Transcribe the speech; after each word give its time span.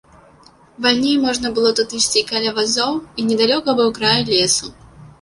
Вальней 0.85 1.17
можна 1.25 1.51
было 1.59 1.69
тут 1.81 1.95
ісці 1.99 2.25
каля 2.33 2.57
вазоў, 2.57 2.99
і 3.19 3.29
недалёка 3.31 3.79
быў 3.83 3.97
край 4.03 4.21
лесу. 4.35 4.77